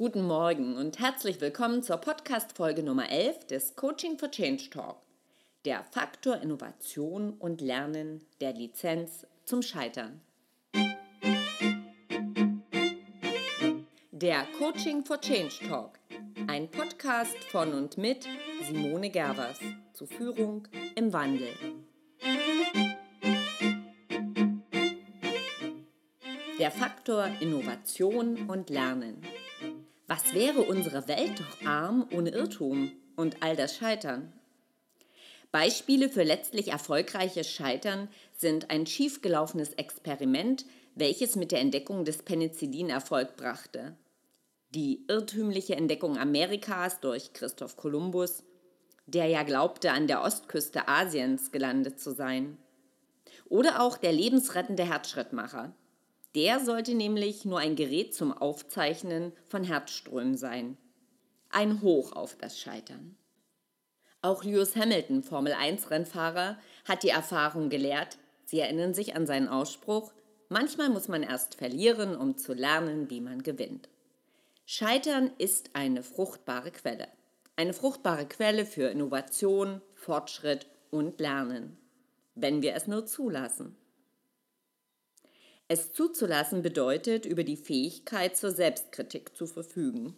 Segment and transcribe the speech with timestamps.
[0.00, 4.98] Guten Morgen und herzlich willkommen zur Podcast-Folge Nummer 11 des Coaching for Change Talk.
[5.64, 10.20] Der Faktor Innovation und Lernen der Lizenz zum Scheitern.
[14.12, 15.98] Der Coaching for Change Talk.
[16.46, 18.24] Ein Podcast von und mit
[18.68, 19.58] Simone Gervers
[19.94, 21.50] zu Führung im Wandel.
[26.60, 29.24] Der Faktor Innovation und Lernen.
[30.08, 34.32] Was wäre unsere Welt doch arm ohne Irrtum und all das Scheitern?
[35.52, 42.88] Beispiele für letztlich erfolgreiches Scheitern sind ein schiefgelaufenes Experiment, welches mit der Entdeckung des Penicillin
[42.88, 43.98] Erfolg brachte,
[44.70, 48.44] die irrtümliche Entdeckung Amerikas durch Christoph Kolumbus,
[49.04, 52.56] der ja glaubte, an der Ostküste Asiens gelandet zu sein,
[53.50, 55.74] oder auch der lebensrettende Herzschrittmacher,
[56.38, 60.76] der sollte nämlich nur ein Gerät zum Aufzeichnen von Herzströmen sein.
[61.50, 63.16] Ein Hoch auf das Scheitern.
[64.22, 70.12] Auch Lewis Hamilton, Formel 1-Rennfahrer, hat die Erfahrung gelehrt, Sie erinnern sich an seinen Ausspruch,
[70.48, 73.88] manchmal muss man erst verlieren, um zu lernen, wie man gewinnt.
[74.64, 77.08] Scheitern ist eine fruchtbare Quelle.
[77.56, 81.78] Eine fruchtbare Quelle für Innovation, Fortschritt und Lernen,
[82.36, 83.74] wenn wir es nur zulassen.
[85.70, 90.16] Es zuzulassen bedeutet, über die Fähigkeit zur Selbstkritik zu verfügen.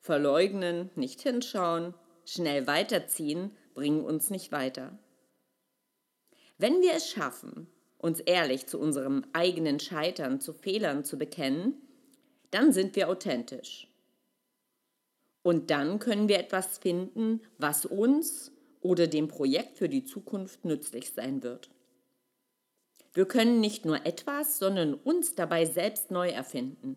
[0.00, 1.92] Verleugnen, nicht hinschauen,
[2.24, 4.98] schnell weiterziehen bringen uns nicht weiter.
[6.56, 11.74] Wenn wir es schaffen, uns ehrlich zu unserem eigenen Scheitern, zu Fehlern zu bekennen,
[12.50, 13.86] dann sind wir authentisch.
[15.42, 21.12] Und dann können wir etwas finden, was uns oder dem Projekt für die Zukunft nützlich
[21.12, 21.70] sein wird.
[23.14, 26.96] Wir können nicht nur etwas, sondern uns dabei selbst neu erfinden.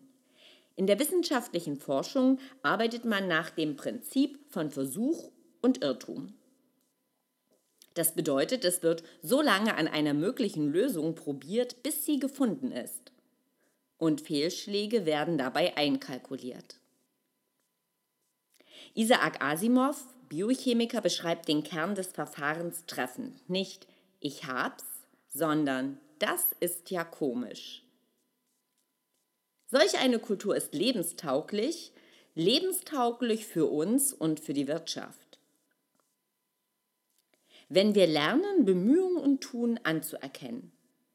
[0.76, 6.34] In der wissenschaftlichen Forschung arbeitet man nach dem Prinzip von Versuch und Irrtum.
[7.94, 13.12] Das bedeutet, es wird so lange an einer möglichen Lösung probiert, bis sie gefunden ist.
[13.98, 16.80] Und Fehlschläge werden dabei einkalkuliert.
[18.94, 23.48] Isaac Asimov, Biochemiker, beschreibt den Kern des Verfahrens treffend.
[23.48, 23.86] Nicht
[24.20, 24.84] ich hab's,
[25.32, 27.84] sondern das ist ja komisch.
[29.66, 31.92] Solch eine Kultur ist lebenstauglich,
[32.34, 35.38] lebenstauglich für uns und für die Wirtschaft.
[37.68, 40.72] Wenn wir lernen, Bemühungen und Tun anzuerkennen,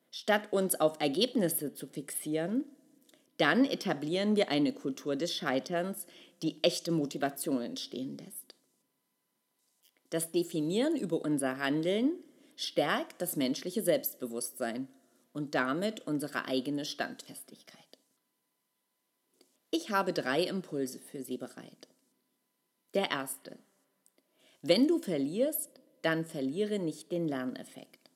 [0.10, 2.66] statt uns auf Ergebnisse zu fixieren,
[3.38, 6.08] dann etablieren wir eine Kultur des Scheiterns,
[6.42, 8.56] die echte Motivation entstehen lässt.
[10.10, 12.12] Das Definieren über unser Handeln
[12.58, 14.90] stärkt das menschliche Selbstbewusstsein
[15.32, 17.78] und damit unsere eigene Standfestigkeit.
[19.70, 21.88] Ich habe drei Impulse für Sie bereit.
[22.96, 23.58] Der erste.
[24.62, 25.70] Wenn du verlierst,
[26.02, 28.10] dann verliere nicht den Lerneffekt.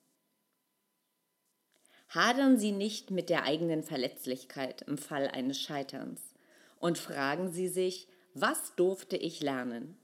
[2.08, 6.34] Hadern Sie nicht mit der eigenen Verletzlichkeit im Fall eines Scheiterns
[6.80, 9.96] und fragen Sie sich, was durfte ich lernen?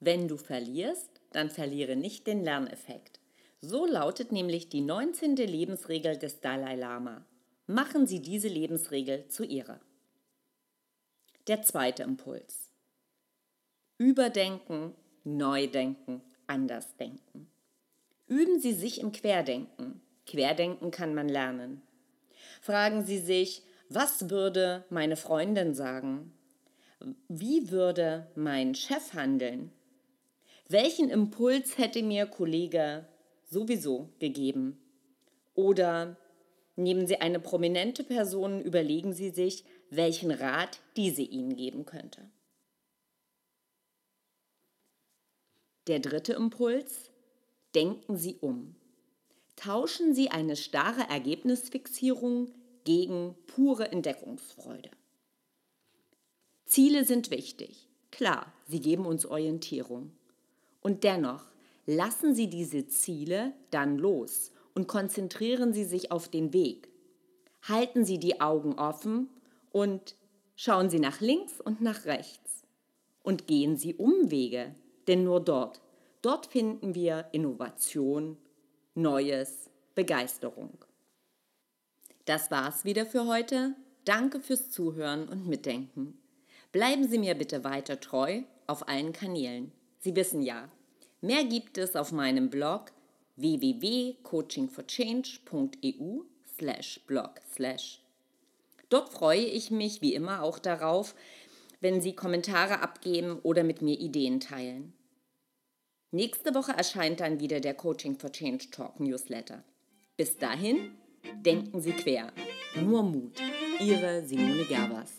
[0.00, 3.20] Wenn du verlierst, dann verliere nicht den Lerneffekt.
[3.60, 5.34] So lautet nämlich die 19.
[5.34, 7.24] Lebensregel des Dalai Lama.
[7.66, 9.80] Machen Sie diese Lebensregel zu Ihrer.
[11.48, 12.70] Der zweite Impuls.
[13.98, 17.50] Überdenken, Neudenken, Andersdenken.
[18.28, 20.00] Üben Sie sich im Querdenken.
[20.24, 21.82] Querdenken kann man lernen.
[22.62, 26.32] Fragen Sie sich, was würde meine Freundin sagen?
[27.28, 29.72] Wie würde mein Chef handeln?
[30.68, 33.06] Welchen Impuls hätte mir Kollege
[33.48, 34.78] sowieso gegeben.
[35.54, 36.16] Oder
[36.76, 42.30] nehmen Sie eine prominente Person, überlegen Sie sich, welchen Rat diese Ihnen geben könnte.
[45.86, 47.10] Der dritte Impuls,
[47.74, 48.76] denken Sie um.
[49.56, 52.52] Tauschen Sie eine starre Ergebnisfixierung
[52.84, 54.90] gegen pure Entdeckungsfreude.
[56.64, 57.88] Ziele sind wichtig.
[58.10, 60.12] Klar, sie geben uns Orientierung.
[60.80, 61.46] Und dennoch,
[61.90, 66.90] Lassen Sie diese Ziele dann los und konzentrieren Sie sich auf den Weg.
[67.62, 69.30] Halten Sie die Augen offen
[69.70, 70.14] und
[70.54, 72.64] schauen Sie nach links und nach rechts.
[73.22, 74.74] Und gehen Sie Umwege,
[75.06, 75.80] denn nur dort,
[76.20, 78.36] dort finden wir Innovation,
[78.94, 80.76] Neues, Begeisterung.
[82.26, 83.74] Das war's wieder für heute.
[84.04, 86.20] Danke fürs Zuhören und Mitdenken.
[86.70, 89.72] Bleiben Sie mir bitte weiter treu auf allen Kanälen.
[90.00, 90.68] Sie wissen ja,
[91.20, 92.92] Mehr gibt es auf meinem Blog
[93.36, 96.22] www.coachingforchange.eu
[97.06, 97.40] blog
[98.88, 101.14] Dort freue ich mich wie immer auch darauf,
[101.80, 104.94] wenn Sie Kommentare abgeben oder mit mir Ideen teilen.
[106.10, 109.62] Nächste Woche erscheint dann wieder der Coaching for Change Talk Newsletter.
[110.16, 110.92] Bis dahin,
[111.44, 112.32] denken Sie quer.
[112.76, 113.38] Nur Mut.
[113.78, 115.12] Ihre Simone Gerbers.